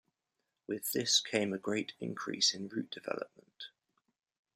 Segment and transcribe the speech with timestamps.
[0.65, 3.67] With this came a great increase in route development.